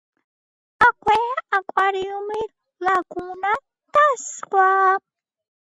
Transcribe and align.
აქვეა 0.85 1.43
აკვარიუმი, 1.57 2.41
ლაგუნა 2.87 3.55
და 3.99 4.07
სხვა. 4.27 4.69